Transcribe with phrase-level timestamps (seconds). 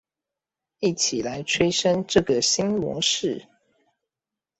[0.79, 3.45] 一起來催生這個新模式